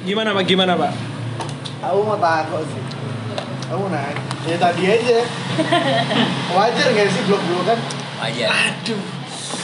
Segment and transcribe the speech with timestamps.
[0.00, 0.44] Gimana pak?
[0.44, 0.92] Gimana pak?
[1.80, 2.84] Aku mau takut sih.
[3.70, 4.16] Aku nanya.
[4.48, 5.18] Ya tadi aja.
[6.50, 7.78] Wajar nggak sih blok-blokan?
[8.18, 8.48] Wajar.
[8.50, 9.00] Aduh.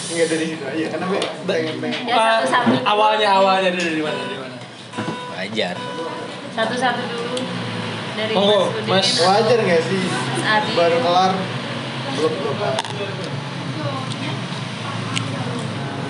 [0.07, 0.85] Enggak dari situ aja.
[0.93, 2.01] Karena be- pengen pengen.
[2.07, 2.85] Ya, satu-satu dulu.
[2.87, 4.57] awalnya awalnya dari dari mana dari mana?
[5.35, 5.75] Wajar.
[6.55, 7.37] Satu-satu dulu
[8.15, 8.87] dari Monggo, Mas.
[8.87, 9.09] Mas.
[9.19, 10.03] Wajar nggak sih?
[10.73, 11.33] Baru kelar
[12.15, 12.75] blok-blokan.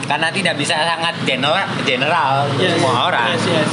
[0.06, 3.34] Karena tidak bisa sangat general, general untuk semua orang.
[3.34, 3.70] Yes, yes.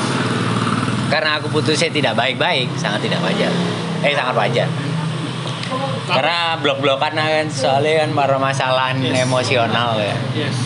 [1.14, 3.54] Karena aku putusnya tidak baik-baik, sangat tidak wajar.
[4.01, 4.65] Eh sangat wajar.
[6.10, 9.21] Karena blok-blokan kan soalnya kan permasalahan Yes.
[9.21, 10.18] emosional ya.
[10.34, 10.57] Yes.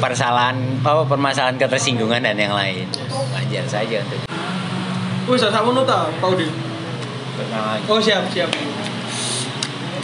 [0.00, 2.88] Persalahan apa permasalahan ketersinggungan dan yang lain.
[3.36, 4.24] Wajar saja untuk
[5.26, 6.48] Wih, saya mau nota, Pak Udin.
[7.92, 8.48] Oh siap siap.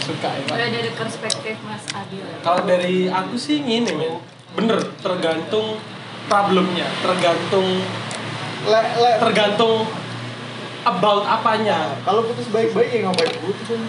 [0.03, 0.55] Suka ya pak.
[0.59, 2.37] Dari perspektif Mas Adi lah.
[2.43, 4.19] Kalau dari aku sih gini men,
[4.53, 5.79] bener tergantung
[6.27, 7.81] problemnya, tergantung
[8.63, 9.83] Le, le, tergantung
[10.87, 11.99] about apanya.
[12.07, 13.81] kalau putus baik-baik ya ngapain putus kan?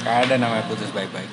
[0.00, 1.28] Gak ada namanya putus baik-baik.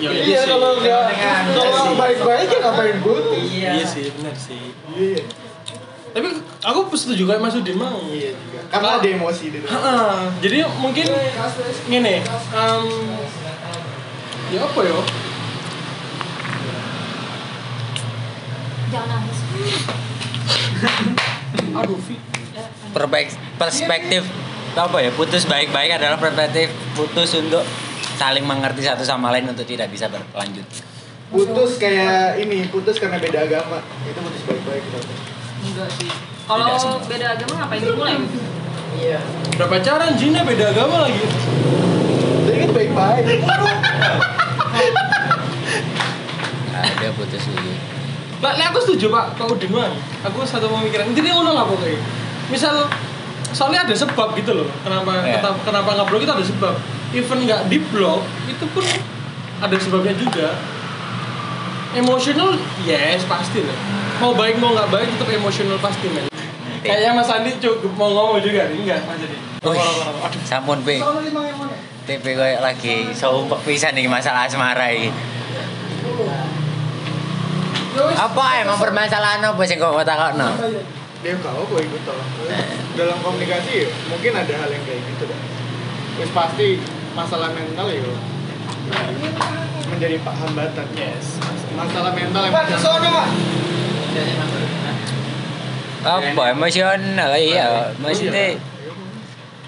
[0.00, 1.04] Ya, Iya kalau nggak
[1.52, 3.36] kalau baik-baik ya ngapain putus?
[3.46, 4.74] Iya sih, bener sih.
[4.96, 5.22] Iya.
[6.10, 6.26] Tapi
[6.66, 8.02] aku setuju kayak Mas Udin mau.
[8.10, 8.60] Iya juga.
[8.74, 10.34] Karena ada emosi di dalam.
[10.42, 11.06] Jadi mungkin
[11.86, 12.84] gini, em,
[14.50, 14.98] ya apa ya?
[18.90, 19.38] Jangan nangis.
[21.76, 21.98] Aduh.
[22.90, 24.26] Perbaik perspektif
[24.74, 25.10] apa ya?
[25.14, 27.62] Putus baik-baik adalah perspektif putus untuk
[28.18, 30.66] saling mengerti satu sama lain untuk tidak bisa berlanjut.
[31.30, 33.78] Putus kayak ini, putus karena beda agama.
[34.02, 34.98] Itu putus baik-baik gitu.
[35.70, 36.10] Enggak sih.
[36.10, 38.18] Tidak Kalau beda agama ngapain dimulai?
[38.98, 39.22] Iya.
[39.54, 41.22] Udah pacaran, Jina beda agama lagi.
[42.50, 43.24] Jadi kan baik-baik.
[46.74, 47.99] Ada putus dulu.
[48.40, 49.92] Lah, lah, aku setuju Pak, Pak Udin Bang.
[50.24, 51.12] Aku satu pemikiran.
[51.12, 52.00] Intinya ngono lah pokoknya.
[52.48, 52.88] Misal
[53.52, 54.68] soalnya ada sebab gitu loh.
[54.80, 55.44] Kenapa Iya.
[55.44, 56.74] kenapa, kenapa nggak blok itu ada sebab.
[57.12, 58.84] Even nggak di blok itu pun
[59.60, 60.56] ada sebabnya juga.
[61.90, 62.54] Emosional,
[62.86, 63.76] yes pasti lah.
[64.22, 66.30] Mau baik mau nggak baik tetap emosional pasti men.
[66.80, 69.36] Kayaknya Mas Andi cukup mau ngomong juga nih, enggak Mas Andi.
[69.60, 70.42] Aduh.
[70.48, 70.96] sampun pe.
[72.08, 75.12] TP kayak lagi sumpek pisan nih masalah asmara ini.
[77.98, 80.48] Apa emang permasalahan apa sih kok takokno?
[81.20, 82.16] Dia kalau gue ikut tau.
[82.96, 85.40] Dalam komunikasi mungkin ada hal yang kayak gitu dah.
[86.16, 86.68] Terus pasti
[87.12, 88.02] masalah mental ya
[89.90, 90.86] menjadi pak hambatan.
[90.94, 91.42] Yes.
[91.74, 92.54] Masalah mental yang
[96.00, 98.56] Apa emosional iya, maksudnya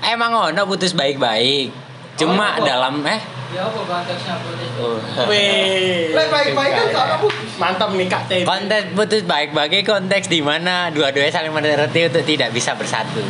[0.00, 1.68] emang ono putus baik-baik.
[2.16, 3.20] Cuma dalam eh
[3.52, 4.70] Ya apa konteksnya putus?
[4.80, 4.96] oh.
[5.28, 6.16] Wih.
[6.16, 7.50] Lah baik-baik kan sama putus.
[7.60, 8.48] Mantap nih Kak TP.
[8.48, 13.20] konteks putus baik-baik konteks di mana dua-duanya saling mengerti untuk tidak bisa bersatu.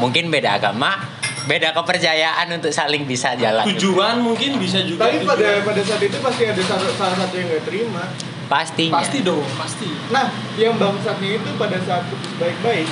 [0.00, 1.04] Mungkin beda agama,
[1.44, 3.66] beda kepercayaan untuk saling bisa jalan.
[3.76, 5.10] Tujuan mungkin bisa juga.
[5.10, 5.68] Tapi pada tujuan.
[5.68, 8.04] pada saat itu pasti ada salah, salah satu yang nggak terima.
[8.48, 9.00] Pastinya.
[9.00, 9.88] Pasti dong, pasti.
[10.12, 10.28] Nah,
[10.60, 12.88] yang bangsatnya itu pada saat putus baik-baik.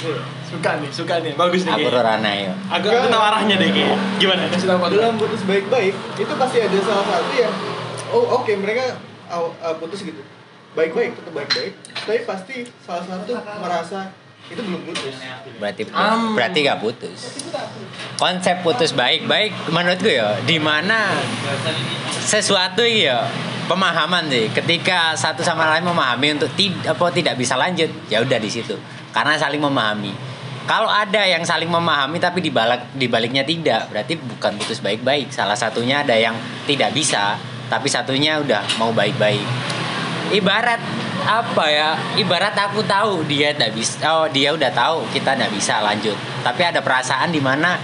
[0.00, 0.39] Iya.
[0.50, 1.32] Suka nih, suka nih.
[1.38, 1.72] Bagus nih.
[1.78, 1.88] Aku.
[1.94, 2.52] Rorana yo.
[2.66, 3.96] Agak aku tahu arahnya deh kayaknya.
[4.18, 4.42] Gimana?
[4.50, 4.78] Kasih tahu.
[4.90, 7.54] Dalam putus baik-baik itu pasti ada salah satu yang
[8.10, 8.98] oh oke mereka
[9.30, 10.18] aw- uh, putus gitu.
[10.74, 14.14] Baik-baik tetap baik-baik, tapi pasti salah satu merasa
[14.50, 15.14] itu belum putus.
[15.62, 16.34] Berarti Am.
[16.34, 17.18] berarti gak putus.
[18.18, 21.14] Konsep putus baik-baik menurutku ya di mana
[22.10, 23.26] sesuatu ya
[23.66, 24.50] pemahaman sih.
[24.50, 28.74] Ketika satu sama lain memahami untuk tidak apa tidak bisa lanjut, ya udah di situ.
[29.10, 30.29] Karena saling memahami.
[30.70, 35.34] Kalau ada yang saling memahami tapi dibalik dibaliknya tidak, berarti bukan putus baik-baik.
[35.34, 37.34] Salah satunya ada yang tidak bisa,
[37.66, 39.42] tapi satunya udah mau baik-baik.
[40.30, 40.78] Ibarat
[41.26, 41.98] apa ya?
[42.14, 46.14] Ibarat aku tahu dia tidak bisa, oh dia udah tahu kita tidak bisa lanjut.
[46.46, 47.74] Tapi ada perasaan di mana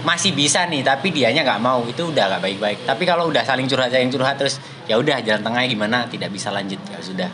[0.00, 1.84] masih bisa nih, tapi dianya nggak mau.
[1.84, 2.78] Itu udah nggak baik-baik.
[2.88, 4.56] Tapi kalau udah saling curhat, saling curhat terus
[4.88, 6.08] ya udah jalan tengahnya gimana?
[6.08, 7.28] Tidak bisa lanjut ya sudah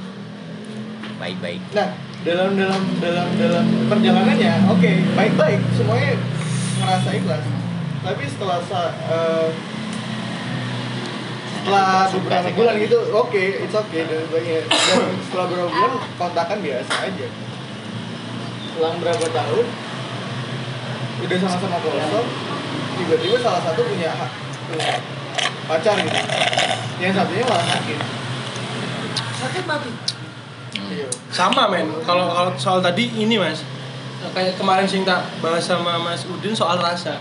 [1.22, 1.62] baik-baik.
[1.70, 6.12] Nah, dalam dalam dalam dalam perjalanannya oke baik-baik semuanya
[6.76, 7.44] merasa ikhlas.
[8.04, 9.48] Tapi setelah sa- eh,
[11.56, 13.32] setelah beberapa bulan gitu oke
[13.64, 14.62] it's okay dan sebagainya.
[14.68, 17.28] Dan setelah beberapa bulan kontakan biasa aja.
[18.76, 19.66] Selang berapa tahun
[21.18, 22.28] udah sama-sama kosong
[22.94, 24.12] tiba-tiba salah satu punya
[25.64, 26.20] pacar gitu.
[27.00, 27.98] Yang satunya malah sakit.
[29.38, 30.07] Sakit mati
[30.92, 31.86] iya Sama men.
[32.06, 33.62] Kalau kalau soal tadi ini Mas.
[34.34, 37.18] Kayak kemarin sing tak bahas sama Mas Udin soal rasa.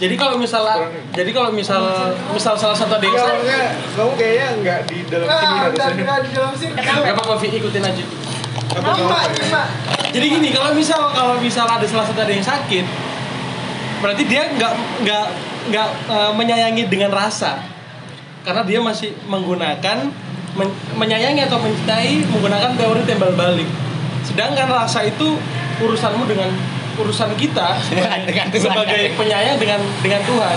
[0.00, 0.64] Jadi kalau misal
[1.12, 1.84] jadi kalau misal
[2.32, 6.16] misal salah satu ada yang Enggak, sakit, maksudnya kamu kayaknya enggak di dalam sini harusnya.
[6.24, 6.72] di dalam sini.
[6.80, 8.04] Gak apa-apa Vi ikutin aja.
[8.70, 9.62] Nggak apa?
[10.10, 12.84] Jadi gini, kalau misal kalau misal ada salah satu ada yang sakit,
[14.02, 14.72] berarti dia nggak
[15.06, 15.26] nggak
[15.70, 17.62] nggak eh, menyayangi dengan rasa,
[18.42, 20.10] karena dia masih menggunakan
[20.52, 23.68] men- menyayangi atau mencintai menggunakan teori tembal balik.
[24.22, 25.38] Sedangkan rasa itu
[25.78, 26.50] urusanmu dengan
[26.96, 28.60] urusan kita sebagai, Dengan Tuhan.
[28.60, 30.56] sebagai penyayang dengan dengan Tuhan.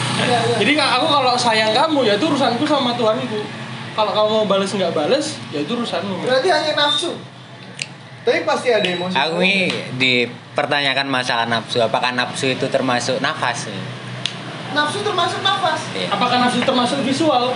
[0.60, 3.40] Jadi aku kalau sayang kamu ya itu urusanku sama Tuhanku.
[3.94, 6.22] Kalau kamu mau balas nggak balas, ya itu urusanmu.
[6.22, 7.14] Berarti hanya nafsu.
[8.22, 9.14] Tapi pasti ada emosi.
[9.14, 11.80] Aku ini dipertanyakan masalah nafsu.
[11.80, 13.70] Apakah nafsu itu termasuk nafas?
[14.70, 15.80] Nafsu termasuk nafas.
[16.06, 17.54] Apakah nafsu termasuk visual?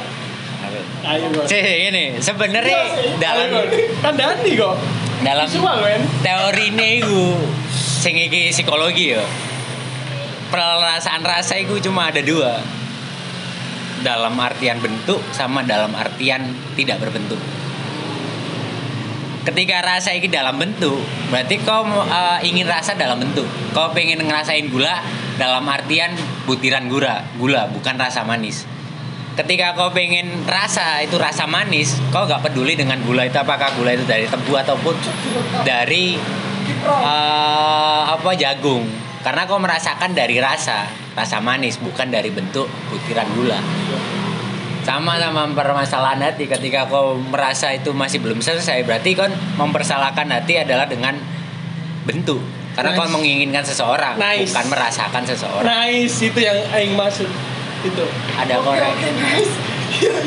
[1.03, 1.27] Ayo.
[1.47, 2.81] Sih ini sebenarnya
[3.19, 4.03] dalam Ayo, Bos.
[4.03, 4.75] kan Dani kok.
[5.23, 6.03] dalam Visual, men.
[6.25, 7.23] teori ini itu
[7.71, 9.23] sing iki psikologi ya.
[10.51, 12.61] Perasaan rasa itu cuma ada dua.
[14.03, 16.43] Dalam artian bentuk sama dalam artian
[16.75, 17.39] tidak berbentuk.
[19.43, 23.47] Ketika rasa ini dalam bentuk, berarti kau eh, ingin rasa dalam bentuk.
[23.75, 25.03] Kau pengen ngerasain gula
[25.39, 26.15] dalam artian
[26.47, 28.67] butiran gula, gula bukan rasa manis.
[29.33, 33.97] Ketika kau pengen rasa itu rasa manis, kau gak peduli dengan gula itu apakah gula
[33.97, 34.93] itu dari tebu ataupun
[35.65, 36.21] dari
[36.85, 38.85] eh, apa jagung.
[39.23, 40.85] Karena kau merasakan dari rasa,
[41.15, 43.61] rasa manis bukan dari bentuk butiran gula
[44.83, 50.59] sama sama permasalahan hati ketika kau merasa itu masih belum selesai berarti kan mempersalahkan hati
[50.59, 51.15] adalah dengan
[52.03, 52.43] bentuk
[52.75, 53.15] karena kau Nice.
[53.15, 54.51] menginginkan seseorang Nice.
[54.51, 57.31] bukan merasakan seseorang Nice itu yang aing maksud
[57.83, 58.05] itu.
[58.33, 58.95] ada korek.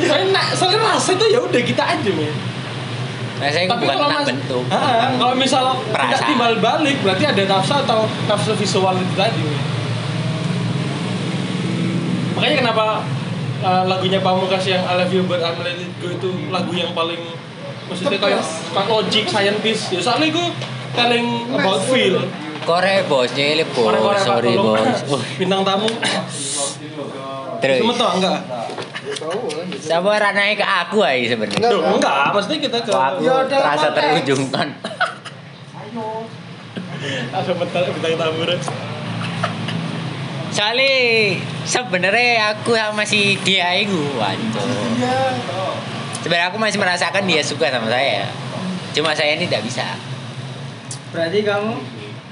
[0.06, 2.32] Soalnya, na- soalnya rasa itu ya udah kita aja men.
[3.36, 4.64] rasa itu bukan tentang mas- bentuk.
[4.70, 6.28] Tentang kalau misal tidak perasaan.
[6.30, 9.42] timbal balik berarti ada nafsu atau nafsu visual itu tadi.
[9.42, 9.60] men.
[12.36, 12.86] Makanya kenapa
[13.64, 16.92] uh, lagunya Pamungkas yang I Love You But I'm Let It Go itu lagu yang
[16.92, 17.20] paling
[17.88, 18.44] maksudnya kayak
[18.86, 19.92] logic scientist.
[19.92, 20.44] Ya soalnya itu
[20.96, 22.24] telling about feel.
[22.66, 24.20] Korek bos jadi bos.
[24.20, 25.00] Sorry bos.
[25.06, 25.86] Uh, bintang tamu
[27.68, 28.40] terus cuma tau enggak
[29.16, 29.66] Tahu kan?
[29.76, 31.94] siapa rananya ke aku aja sebenarnya Enggak.
[31.94, 34.02] Enggak maksudnya kita ke aku Ya, terasa konteks.
[34.22, 34.68] terujungkan
[37.32, 38.60] ada bintang bintang tamu deh.
[40.50, 40.94] soalnya
[41.64, 44.66] sebenarnya aku sama si dia itu wancur
[44.96, 45.36] Iya.
[46.18, 48.26] sebenarnya aku masih merasakan dia suka sama saya
[48.92, 49.86] cuma saya ini tidak bisa
[51.08, 51.80] Berarti kamu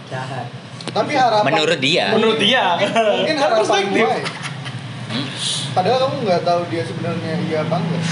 [0.06, 0.44] jahat.
[0.86, 2.76] Tapi harapan menurut dia menurut dia
[3.16, 4.16] mungkin harapan perspektif gue.
[5.72, 8.04] Padahal kamu nggak tahu dia sebenarnya iya apa enggak.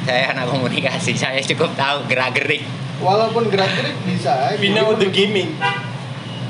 [0.00, 2.64] saya anak komunikasi saya cukup tahu gerak gerik
[2.98, 4.56] Walaupun gerak-gerik bisa aja.
[4.56, 5.54] we know the gaming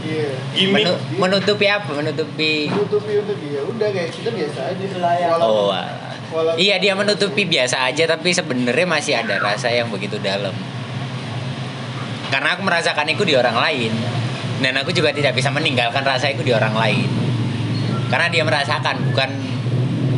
[0.01, 0.33] Iya.
[0.67, 4.85] Menu- menutupi apa menutupi Tutupi untuk dia udah kayak kita biasa aja.
[4.97, 5.29] Layak.
[5.37, 5.93] oh alah.
[6.31, 10.55] walaupun iya dia menutupi biasa aja tapi sebenarnya masih ada rasa yang begitu dalam
[12.29, 13.93] karena aku merasakan itu di orang lain
[14.59, 17.07] dan aku juga tidak bisa meninggalkan rasa itu di orang lain
[18.11, 19.31] karena dia merasakan bukan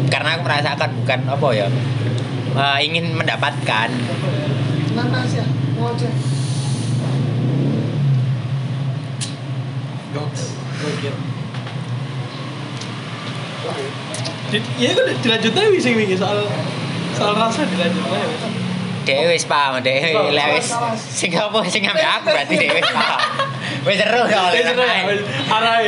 [0.09, 1.67] karena aku merasakan bukan apa ya
[2.57, 3.89] eh, ingin mendapatkan.
[14.53, 16.45] Ya, ya itu dilanjut aja sih wingi soal
[17.17, 18.49] soal rasa dilanjut aja
[19.03, 20.15] Dewe wis paham, dewe.
[20.15, 20.71] Oh, lek wis
[21.11, 23.19] sing apa sing ngambil aku berarti dewe wis paham.
[23.83, 25.03] Wis seru dong oleh Wis seru ya,
[25.51, 25.79] arah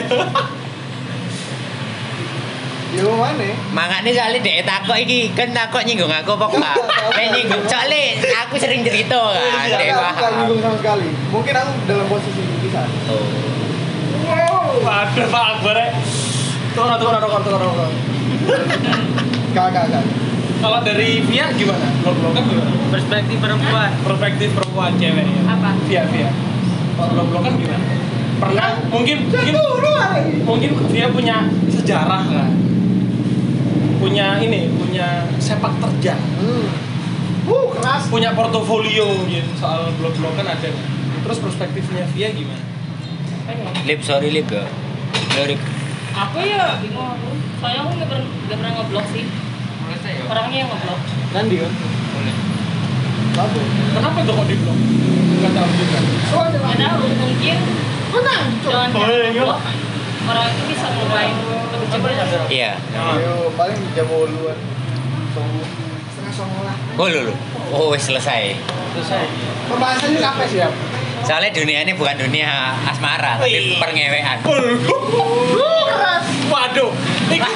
[3.03, 3.49] mau mana?
[3.75, 6.77] Makanya soalnya dek takok iki kan takok nyinggung aku apa enggak?
[7.19, 8.03] Nek nyinggung soalnya
[8.47, 10.33] aku sering cerita kan, dek paham.
[10.39, 11.09] nyinggung sama sekali.
[11.35, 12.91] Mungkin aku dalam posisi di sana.
[13.11, 13.27] Oh.
[14.85, 15.77] Waduh, Pak Akbar.
[15.79, 15.89] ya.
[16.75, 17.89] Tukar, tukar, tukar, tukar, tukar.
[19.55, 20.05] Kakak, kakak.
[20.65, 21.87] Kalau dari Via gimana?
[22.01, 22.73] Blok-blokan gimana?
[22.89, 23.91] Perspektif perempuan.
[24.01, 25.43] Perspektif perempuan cewek ya.
[25.45, 25.71] Apa?
[25.87, 26.31] Via, Via.
[26.97, 27.85] Kalau blok-blokan gimana?
[28.35, 29.55] Pernah mungkin mungkin
[30.43, 31.37] mungkin Via punya
[31.71, 32.51] sejarah kan?
[34.05, 36.21] Punya ini, punya sepak terjang.
[36.37, 36.69] Hmm.
[37.49, 38.05] Wuh, keras.
[38.13, 40.89] Punya portofolio mungkin soal blok-blokan ada nggak?
[41.25, 42.61] Terus perspektifnya Via gimana?
[43.89, 44.69] Lip sorry lip ya.
[45.41, 45.61] Lirik.
[46.13, 47.33] Aku ya bingung aku.
[47.65, 49.25] Soalnya aku nggak pernah nggak pernah ngeblok sih.
[50.29, 51.01] Orangnya yang ngeblok.
[51.33, 51.45] Kan?
[53.35, 53.61] Lalu.
[53.97, 54.79] Kenapa tuh kok di blok?
[55.41, 55.99] Gak tahu juga.
[56.29, 57.59] Soalnya Nggak tahu mungkin
[58.15, 59.45] Menang, dengan Oh, iya, iya.
[60.25, 61.35] Orang itu bisa ngelain
[61.73, 62.11] lebih cepat.
[62.49, 62.73] Iya.
[63.21, 64.07] Yo, paling jam
[66.65, 66.77] lah.
[66.97, 67.35] Oh lu lu.
[67.73, 68.57] Oh wis selesai.
[69.69, 70.73] Pembahasannya sampai siap.
[71.25, 73.81] Soalnya dunia ini bukan dunia asmara, tapi.
[74.45, 76.25] Wuh, keras.
[76.53, 76.93] Waduh,
[77.33, 77.49] iku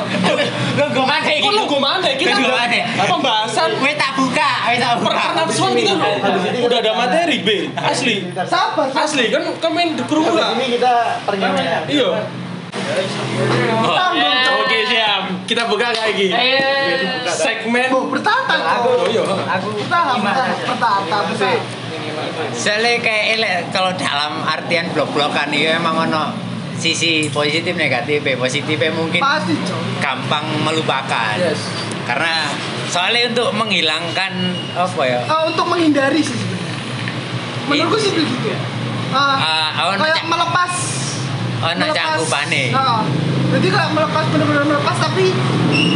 [0.78, 1.44] Logo mana iki?
[1.44, 2.08] kok logo mana?
[2.16, 2.80] Kita udah mana?
[3.04, 5.10] pembahasan Wes tak buka, wes tak buka.
[5.12, 5.46] perkenalan
[6.56, 8.16] kita udah ada materi B asli
[8.48, 10.92] Sabar, asli kan kan main ini kita
[11.26, 11.82] pernyataan.
[11.88, 12.08] iya
[13.78, 15.22] Oh, oke siap.
[15.44, 16.28] Kita buka lagi.
[16.32, 17.88] Eh, segmen.
[17.92, 18.08] Oh,
[19.08, 19.22] iya.
[19.58, 20.44] Aku gimana?
[20.64, 21.58] bertata, bertata.
[22.50, 26.34] Soalnya kayak elek kalau dalam artian blok-blokan itu emang ono
[26.78, 29.54] sisi positif negatif positifnya mungkin Pasti,
[29.98, 31.34] gampang melupakan.
[31.38, 31.58] Yes.
[32.06, 32.46] Karena
[32.86, 34.32] soalnya untuk menghilangkan
[34.74, 35.20] apa ya?
[35.46, 36.74] Untuk menghindari sih sebenarnya.
[37.68, 38.48] Menurutku sih begitu.
[39.12, 40.72] Ah, Ah, awan kayak melepas
[41.58, 43.02] oh nak canggupane Nah,
[43.48, 45.32] jadi kayak melepas benar-benar melepas tapi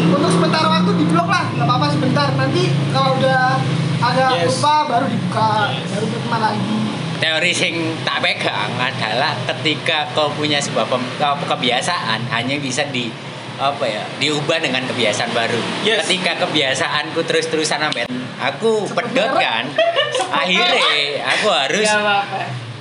[0.09, 1.45] untuk sementara waktu diblok lah.
[1.53, 2.29] Nggak apa-apa sebentar.
[2.33, 3.61] Nanti kalau udah
[4.01, 4.47] agak Yes.
[4.53, 5.51] lupa baru dibuka.
[5.69, 6.77] Baru berteman lagi.
[7.19, 13.13] Teori sing tak pegang adalah ketika kau punya sebuah pem- ke- kebiasaan hanya bisa di
[13.55, 15.61] apa ya diubah dengan kebiasaan baru.
[15.83, 16.03] Yes.
[16.03, 18.09] ketika kebiasaanku terus-terusan sampai
[18.41, 19.69] aku pedot kan
[20.41, 20.89] akhirnya
[21.29, 22.72] aku harus apa-apa.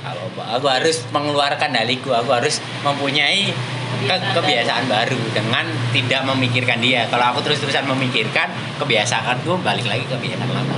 [0.42, 3.54] Apa, aku harus mengeluarkan daliku aku harus mempunyai
[4.02, 7.06] ke- kebiasaan baru dengan tidak memikirkan dia.
[7.06, 10.74] Kalau aku terus-terusan memikirkan kebiasaanku balik lagi ke kebiasaan lama.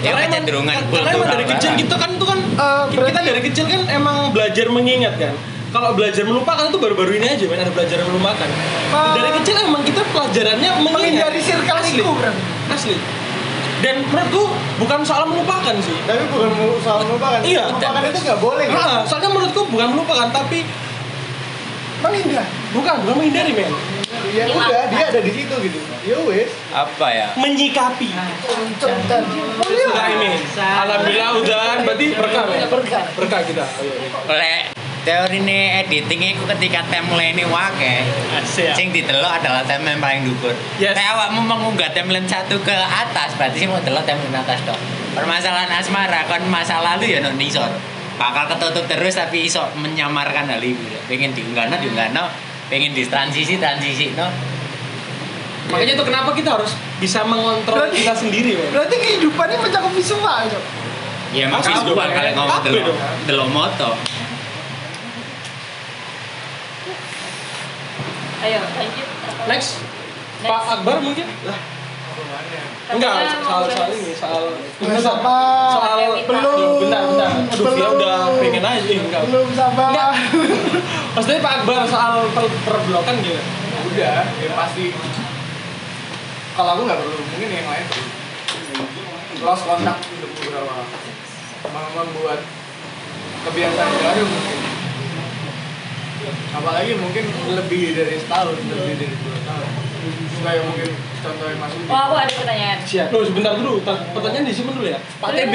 [0.00, 1.80] Ya karena emang, kecenderungan karena emang dari kecil barang.
[1.80, 5.32] kita kan tuh kan Eh, kita dari kecil kan emang belajar mengingat kan.
[5.68, 8.48] Kalau belajar melupakan itu baru-baru ini aja men ada belajar melupakan.
[8.90, 9.18] Ah.
[9.18, 10.94] dari kecil emang kita pelajarannya mengingat.
[10.94, 12.12] menghindari circle asli itu
[12.70, 12.96] asli
[13.84, 14.48] dan menurutku
[14.80, 15.92] bukan soal melupakan sih.
[16.08, 16.48] Tapi bukan
[16.80, 17.44] soal melupakan.
[17.44, 17.68] Iya.
[17.68, 18.80] melupakan itu nggak boleh kan?
[18.80, 20.64] Nah, soalnya menurutku bukan melupakan tapi
[22.00, 22.48] menghindar.
[22.72, 23.68] Bukan bukan menghindari men.
[24.32, 25.78] Ya udah dia ada di situ gitu.
[26.08, 27.28] Ya wes apa ya?
[27.36, 28.08] Menyikapi.
[28.16, 30.30] Nah, ini.
[30.56, 33.04] Alhamdulillah udah berarti berkah Berkah.
[33.20, 33.64] berkah kita.
[33.68, 34.08] Oh, iya, iya.
[34.32, 34.73] oleh
[35.04, 38.02] teori ini editingnya itu ketika timeline ini wake
[38.34, 38.72] Asik.
[38.72, 40.92] sing ditelok adalah timeline paling dhuwur Yes.
[40.92, 44.80] Kayak awakmu mengunggah timeline satu ke atas berarti sih mau delok timeline atas dong
[45.12, 47.68] permasalahan asmara kan masa lalu ya non isor.
[48.14, 50.78] Bakal ketutup terus tapi iso menyamarkan hal itu.
[51.04, 52.26] Pengen diunggahno diunggahno.
[52.66, 54.26] Pengen di transisi transisi no
[55.64, 59.92] makanya itu kenapa kita harus bisa mengontrol Berarti- kita sendiri men berarti kehidupan ini mencakup
[59.92, 60.40] visual
[61.32, 62.98] ya dong, gua kalau ngomong Kabeh delok dong.
[63.24, 63.90] delok moto
[68.44, 69.06] Ayo lanjut.
[69.46, 69.80] next.
[70.40, 71.24] Pak Akbar mungkin?
[72.84, 75.38] Enggak soal soal ini soal Nggak sama.
[75.72, 76.76] soal Belum.
[76.78, 77.30] Bentar bentar.
[77.48, 77.96] Aduh dia Belum.
[77.96, 79.22] udah pengen aja eh, enggak.
[79.24, 80.12] Belum sabar Enggak.
[81.16, 83.40] maksudnya Pak Akbar soal per perblokan gitu
[83.86, 84.92] udah ya pasti.
[86.54, 88.08] Kalau aku nggak perlu mungkin yang lain perlu.
[89.40, 90.72] Lost kontak untuk beberapa
[91.64, 92.40] mem- membuat
[93.42, 94.58] kebiasaan baru mungkin
[96.52, 99.68] apalagi mungkin lebih dari setahun lebih dari dua tahun.
[100.44, 100.88] Kayak mungkin
[101.24, 102.78] contohnya mas Udi Oh aku ada pertanyaan.
[102.84, 103.08] siap.
[103.08, 105.00] Loh sebentar dulu ta- pertanyaan disimpan dulu ya?
[105.00, 105.54] Pak TB.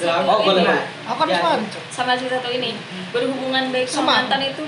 [0.00, 0.64] Ya, oh, boleh,
[1.04, 1.36] kan Ya.
[1.36, 1.60] cuman
[1.92, 2.72] Sama si satu ini.
[3.12, 4.12] Berhubungan baik sama Sama.
[4.24, 4.64] mantan itu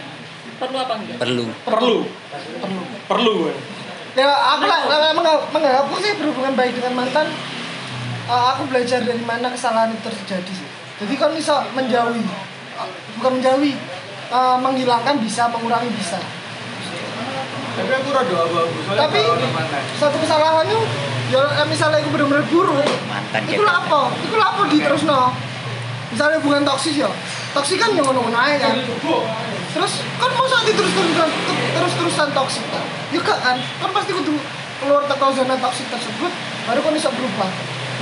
[0.60, 1.16] perlu apa enggak?
[1.16, 1.46] perlu.
[1.64, 1.96] Perlu.
[3.08, 3.32] Perlu.
[3.48, 3.54] Gue
[4.12, 4.84] ya aku lah
[5.80, 7.32] aku sih berhubungan baik dengan mantan
[8.28, 10.68] uh, aku belajar dari mana kesalahan itu terjadi sih.
[11.00, 12.20] Jadi kalau bisa menjauhi.
[12.76, 13.72] Uh, bukan menjauhi
[14.32, 16.18] uh, menghilangkan bisa mengurangi bisa.
[17.72, 19.24] Tapi aku rada abu-abu soalnya Tapi-
[19.96, 20.80] satu kesalahannya
[21.32, 25.08] ya eh, misalnya aku benar-benar buruk mantan itu lah apa itu lah apa di terus
[25.08, 25.32] no
[26.12, 27.08] misalnya hubungan toksis ya
[27.56, 28.76] toksis kan yang ngono aja kan.
[29.72, 31.30] Terus kan mau saat terus terusan
[31.72, 34.36] terus terusan toksik kan ya kan kan pasti kudu
[34.84, 36.32] keluar teko zona toksik tersebut
[36.68, 37.48] baru kan bisa berubah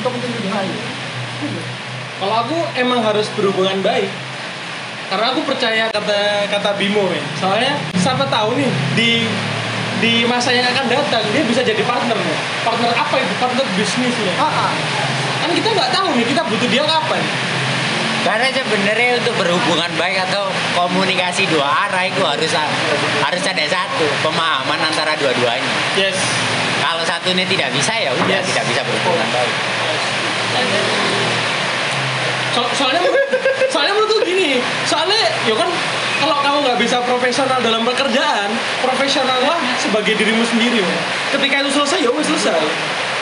[0.03, 0.79] untuk menjadi lebih baik.
[2.19, 4.11] Kalau aku emang harus berhubungan baik.
[5.11, 7.23] Karena aku percaya kata kata Bimo ya.
[7.43, 9.11] Soalnya siapa tahu nih di
[9.99, 12.39] di masa yang akan datang dia bisa jadi partner nih.
[12.63, 13.35] Partner apa itu?
[13.43, 14.33] Partner bisnisnya.
[14.39, 14.73] ah, ah.
[15.43, 17.19] Kan kita nggak tahu nih kita butuh dia kapan.
[18.21, 20.47] Karena sebenarnya untuk berhubungan baik atau
[20.79, 22.53] komunikasi dua arah itu harus
[23.25, 25.67] harus ada satu pemahaman antara dua-duanya.
[25.99, 26.15] Yes.
[26.79, 28.47] Kalau satu ini tidak bisa ya udah Yes.
[28.55, 31.10] tidak bisa berhubungan baik.
[32.51, 33.01] So, soalnya
[33.71, 35.71] soalnya menurut gini, soalnya ya kan
[36.21, 38.51] kalau kamu nggak bisa profesional dalam pekerjaan,
[38.83, 40.83] profesionallah sebagai dirimu sendiri.
[40.83, 41.01] Man.
[41.39, 42.61] Ketika itu selesai ya wes selesai.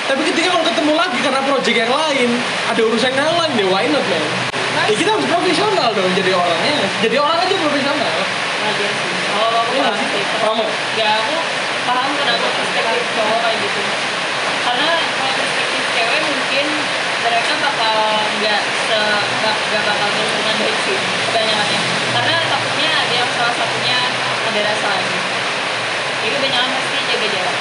[0.09, 2.29] Tapi ketika kalau ketemu lagi karena project yang lain,
[2.73, 4.25] ada urusan yang lain, ya why not man?
[4.89, 6.77] Ya kita harus profesional dong jadi orangnya.
[7.05, 8.09] Jadi orang aja profesional.
[8.81, 8.91] Sih.
[9.29, 9.93] Kalau aku Iya,
[10.41, 10.69] paham ya?
[10.97, 11.35] Ya aku
[11.85, 13.81] paham kenapa perspektif cowok kayak gitu.
[14.65, 16.21] Karena kalau perspektif cewek
[17.25, 17.97] mereka bakal
[18.39, 18.99] nggak se
[19.43, 20.99] nggak nggak bakal berhubungan baik sih
[21.29, 21.81] kebanyakannya.
[22.15, 23.99] Karena takutnya ada yang salah satunya
[24.49, 24.91] ada rasa
[26.19, 27.57] jadi kebanyakan pasti jaga jarak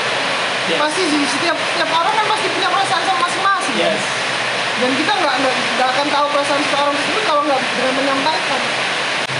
[0.67, 0.83] Yes.
[0.83, 3.75] Pasti sih setiap setiap orang kan pasti punya perasaan sama masing-masing.
[3.79, 4.03] Yes.
[4.83, 5.35] Dan kita nggak
[5.79, 8.61] nggak akan tahu perasaan seseorang tersebut kalau nggak dengan menyampaikan.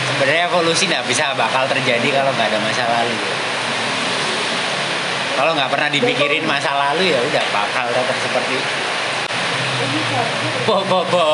[0.07, 3.13] sebenarnya evolusi nggak bisa bakal terjadi kalau nggak ada masa lalu
[5.37, 8.86] kalau nggak pernah dipikirin masa lalu ya udah bakal tetap seperti itu.
[10.65, 11.25] Bo bo bo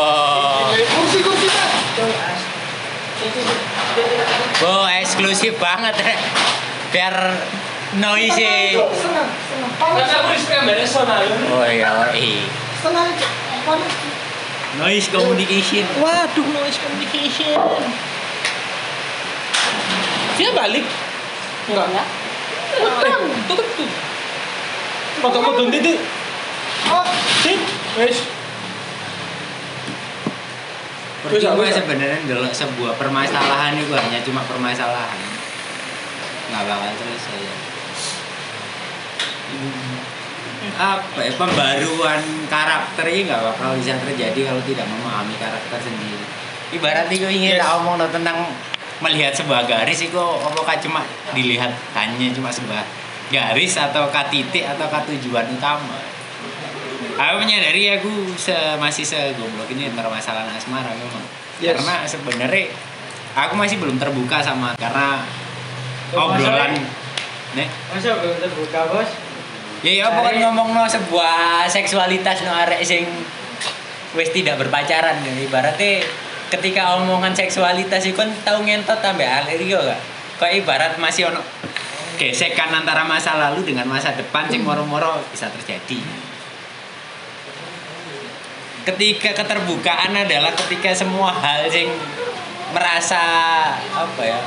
[0.74, 1.48] Kursi kursi
[4.60, 6.16] bo eksklusif banget ya
[6.94, 7.16] biar
[7.98, 8.78] noise
[10.84, 11.26] Sonal.
[11.50, 12.44] oh iya iya
[12.84, 13.28] aja.
[13.64, 13.92] Paling
[14.82, 17.58] noise communication Waduh, noise communication.
[20.34, 20.86] Dia balik.
[21.70, 21.88] Enggak.
[21.94, 22.04] ya
[22.74, 23.90] Betul, betul, betul.
[25.22, 26.02] Potong-potong titik.
[26.90, 27.06] oh
[27.46, 27.62] Sip,
[31.24, 31.80] Percuma bisa.
[31.80, 35.22] sebenarnya dulu sebuah permasalahan itu hanya cuma permasalahan
[36.52, 37.56] nggak bakal selesai ya.
[40.74, 42.22] apa ya pembaruan
[42.52, 46.26] karakter ini nggak bakal bisa terjadi kalau tidak memahami karakter sendiri
[46.76, 47.62] ibarat itu ingin Yes.
[47.62, 48.38] tak omong tentang
[49.02, 51.02] melihat sebuah garis itu apakah cuma
[51.34, 52.84] dilihat hanya cuma sebuah
[53.30, 55.98] garis atau titik atau tujuan utama
[57.13, 61.24] aku menyadari aku se masih segoblok ini permasalahan asmara memang.
[61.62, 61.77] Yes.
[61.77, 62.65] karena sebenarnya
[63.38, 65.22] aku masih belum terbuka sama karena
[66.13, 66.77] Oh, obrolan.
[67.58, 69.10] nih Masa belum terbuka bos?
[69.82, 73.03] ya ya pokoknya ngomong no sebuah seksualitas no arek sing
[74.13, 75.20] wis tidak berpacaran.
[75.25, 76.05] Ya ibaratnya
[76.53, 80.01] ketika omongan seksualitas itu kan tau ngentot tambah alergi gak?
[80.38, 81.41] Kok ibarat masih ono
[82.22, 85.98] gesekan antara masa lalu dengan masa depan sing moro-moro bisa terjadi
[88.84, 91.88] ketika keterbukaan adalah ketika semua hal sing
[92.74, 93.24] merasa
[93.94, 94.40] apa ya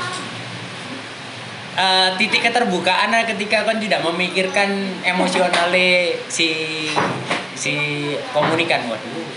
[1.76, 6.48] Eh, titik keterbukaan adalah ketika kan tidak memikirkan emosionalnya si
[7.52, 7.76] si
[8.32, 9.28] komunikan waduh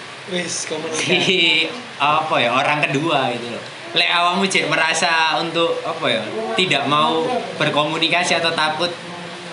[0.96, 1.68] si
[2.00, 3.64] apa ya orang kedua gitu loh.
[3.92, 6.24] Lek awakmu cek merasa untuk apa ya
[6.56, 7.28] tidak mau
[7.60, 8.92] berkomunikasi atau takut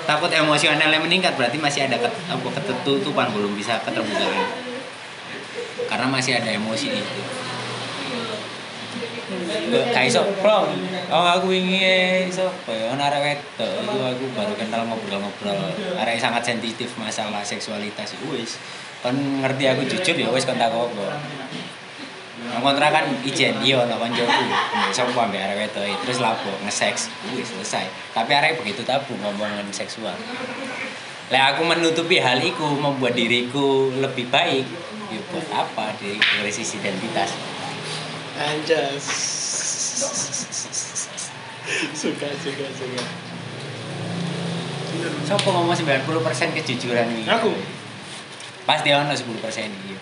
[0.07, 4.66] takut emosionalnya meningkat berarti masih ada ket, apa ketertutupan belum bisa keterbukaan
[5.85, 7.21] karena masih ada emosi itu
[9.67, 10.71] Gak iso plong.
[11.11, 15.75] Oh aku ingin iso ya ono arek wedok itu aku baru kenal ngobrol-ngobrol.
[15.99, 18.63] Arek sangat sensitif masalah seksualitas wis.
[19.03, 21.11] Kon ngerti aku jujur ya wis kon takok kok.
[22.47, 24.45] Nang kontrakan ijen iya ono koncoku.
[24.95, 27.91] Sopo ambek arek wedok terus lapo nge-seks wis selesai.
[28.15, 30.15] Tapi arek begitu tabu ngomongin seksual.
[31.27, 34.63] Lek aku menutupi hal itu membuat diriku lebih baik,
[35.11, 37.31] ya buat apa dari sisi identitas?
[38.37, 39.05] Anjas.
[41.97, 43.03] suka, suka, suka.
[45.27, 47.25] Sopo ngomong 90% kejujuran ini?
[47.27, 47.51] Aku.
[48.67, 49.27] Pasti ono 10%
[49.91, 49.99] iya.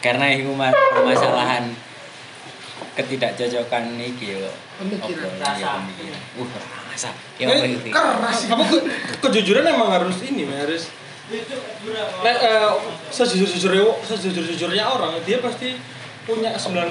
[0.00, 1.72] Karena itu mas permasalahan
[2.96, 4.50] ketidakcocokan iki yo.
[4.80, 5.32] Pemikiran.
[5.36, 6.16] Obrolan, iya.
[6.36, 6.48] Uh,
[6.96, 7.12] rasa.
[7.36, 8.48] Ya Eh, keras.
[8.48, 8.78] Apa ke,
[9.28, 10.88] kejujuran emang harus ini, harus
[11.26, 12.70] Nah, eh,
[13.10, 15.74] sejujur-jujurnya sejujur-jujurnya orang dia pasti
[16.22, 16.86] punya 9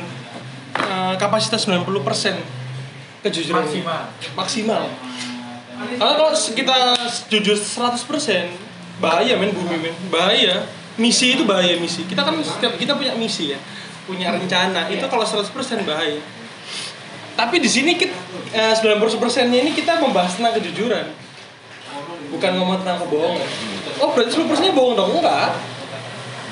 [0.75, 2.35] eh, kapasitas 90%
[3.23, 3.63] kejujuran.
[3.63, 4.01] Maksimal.
[4.35, 4.83] maksimal.
[5.75, 6.75] Karena kalau kita
[7.31, 8.51] jujur 100%
[8.99, 9.95] bahaya men bumi men.
[10.11, 10.67] Bahaya.
[10.95, 12.07] Misi itu bahaya misi.
[12.07, 13.59] Kita kan setiap kita punya misi ya.
[14.07, 14.87] Punya rencana.
[14.91, 15.47] Itu kalau 100%
[15.87, 16.19] bahaya.
[17.35, 18.15] Tapi di sini kita
[18.51, 21.07] eh, 90% nya ini kita membahas tentang kejujuran.
[22.35, 25.51] Bukan ngomong tentang kebohongan oh berarti 10% nya bohong dong enggak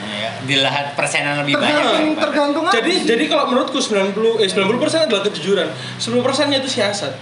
[0.03, 1.73] Ya, dilihat persenan lebih banyak.
[1.73, 3.07] tergantung daripada- tergantung jadi sih.
[3.07, 6.11] jadi kalau menurutku 90 eh 90% adalah kejujuran 10%
[6.45, 7.13] nya itu siasat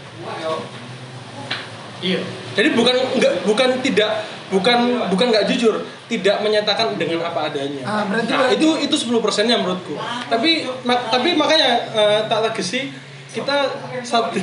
[2.00, 2.18] Iya.
[2.52, 4.12] Jadi bukan enggak bukan tidak
[4.50, 5.80] bukan bukan nggak jujur,
[6.10, 7.80] tidak menyatakan dengan apa adanya.
[7.82, 9.96] Ah, berarti- nah, berarti- itu itu 10%-nya menurutku.
[10.28, 10.52] Tapi
[10.84, 12.90] ma- tapi makanya eh, tak legasi
[13.32, 13.56] kita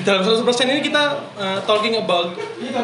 [0.01, 1.03] dalam 100% ini kita
[1.37, 2.33] eh, talking about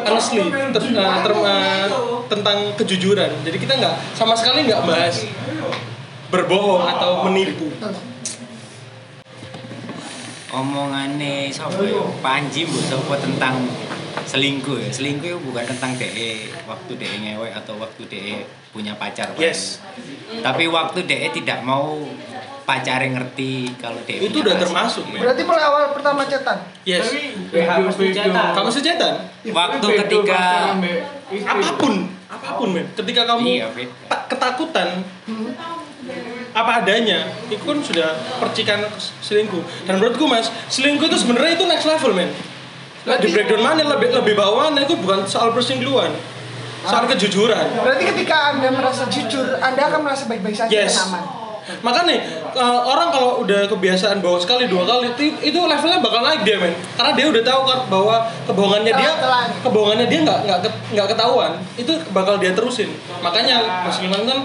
[0.05, 1.85] honestly ter- eh, ter- eh,
[2.29, 3.31] tentang kejujuran.
[3.41, 5.25] Jadi kita nggak sama sekali nggak bahas
[6.29, 7.69] berbohong atau menipu.
[10.55, 13.59] omongane sapa ya Panji mbok sapa tentang
[14.23, 19.35] selingkuh ya selingkuh itu bukan tentang DE waktu DE ngewek atau waktu DE punya pacar.
[19.35, 19.83] Yes.
[20.39, 22.07] tapi waktu DE tidak mau
[22.65, 25.21] pacarnya ngerti kalau DE Itu udah termasuk, men.
[25.21, 27.13] berarti mulai awal pertama chatan Yes.
[27.53, 29.13] Kamu sejetan?
[29.45, 30.73] waktu ketika
[31.45, 31.93] apa pun
[32.25, 33.67] apa pun men ketika kamu Iya,
[34.25, 35.05] ketakutan
[36.51, 38.79] apa adanya itu kan sudah percikan
[39.19, 42.29] selingkuh dan menurutku mas selingkuh itu sebenarnya itu next level men
[43.05, 46.09] Lah di breakdown mana lebih lebih bawah nah, itu bukan soal perselingkuhan.
[46.81, 47.77] Soal kejujuran.
[47.77, 50.97] Berarti ketika Anda merasa jujur, Anda akan merasa baik-baik saja Yes.
[51.05, 51.44] dan aman.
[51.81, 52.21] Makanya
[52.53, 56.73] uh, orang kalau udah kebiasaan bohong sekali dua kali itu, levelnya bakal naik dia men.
[56.93, 59.11] Karena dia udah tahu kan bahwa kebohongannya dia
[59.65, 60.59] kebohongannya dia nggak nggak
[60.93, 62.89] nggak ketahuan itu bakal dia terusin.
[63.25, 64.39] Makanya perselingkuhan kan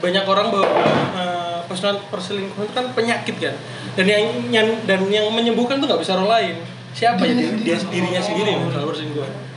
[0.00, 0.68] banyak orang bahwa
[1.14, 3.54] uh, perselingkuhan perselingkuhan itu kan penyakit kan.
[3.92, 6.54] Dan yang, yang dan yang menyembuhkan tuh nggak bisa orang lain.
[6.92, 7.32] Siapa ya?
[7.36, 9.52] Dia, dia dirinya sendiri kalau perselingkuhan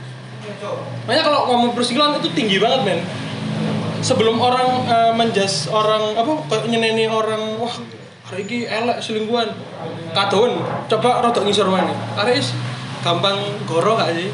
[1.06, 3.00] makanya kalau ngomong perselingkuhan itu tinggi banget men
[4.06, 7.74] sebelum orang uh, menjas orang apa kayak nyeneni orang wah
[8.30, 9.50] hari ini elek selingkuhan.
[10.14, 12.54] Kadon coba rodok ngisor mana hari is
[13.02, 13.34] gampang
[13.66, 14.30] goro gak sih?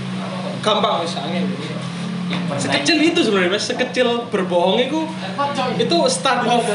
[0.61, 1.49] Gampang wis angin.
[2.61, 3.65] Sekecil itu sebenarnya mas.
[3.65, 5.09] Sekecil berbohong itu
[5.81, 6.69] itu start of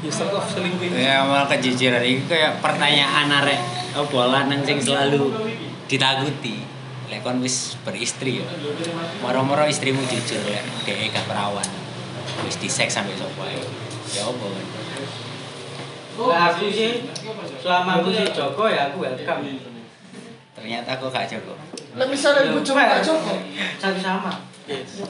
[0.00, 0.96] ya start of selingkuh.
[0.96, 2.00] Ya malah kejujuran.
[2.00, 3.60] Itu kayak pertanyaan arek
[3.92, 5.28] apa lanang sing selalu
[5.84, 6.69] ditakuti.
[7.10, 8.46] Lek kon wis beristri ya.
[9.18, 11.66] Moro-moro istrimu jujur lek dhek gak perawan.
[12.46, 13.58] Wis diseks sampai sapa ae.
[14.14, 14.66] Ya apa kan?
[16.20, 17.10] Lah aku sih
[17.58, 19.42] selama aku sih Joko ya aku welcome.
[20.54, 21.58] Ternyata kok gak jago.
[21.98, 23.34] Lah misalnya bujur Pak Joko.
[23.82, 24.30] Sama-sama.
[24.70, 25.02] yes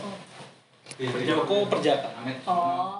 [1.01, 2.09] Joko perjaka
[2.49, 3.00] Oh.